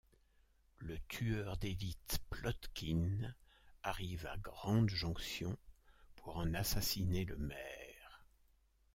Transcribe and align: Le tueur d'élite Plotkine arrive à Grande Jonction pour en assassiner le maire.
Le 0.79 0.97
tueur 1.09 1.57
d'élite 1.57 2.17
Plotkine 2.31 3.35
arrive 3.83 4.25
à 4.25 4.35
Grande 4.37 4.89
Jonction 4.89 5.55
pour 6.15 6.37
en 6.37 6.55
assassiner 6.55 7.23
le 7.23 7.37
maire. 7.37 8.23